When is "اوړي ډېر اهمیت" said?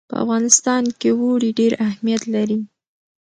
1.19-2.23